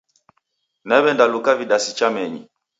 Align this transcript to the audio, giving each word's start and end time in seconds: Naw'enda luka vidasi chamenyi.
Naw'enda 0.87 1.25
luka 1.33 1.51
vidasi 1.59 1.89
chamenyi. 1.97 2.41